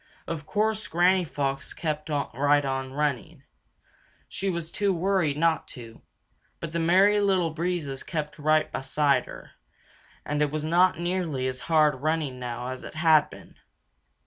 [0.25, 3.43] Of course, Granny Fox kept right on running.
[4.27, 6.01] She was too worried not to.
[6.59, 9.51] But the Merry Little Breezes kept right beside her,
[10.25, 13.57] and it was not nearly as hard running now as it had been.